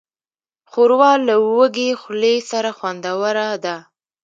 [0.71, 3.75] ښوروا له وږې خولې سره خوندوره ده.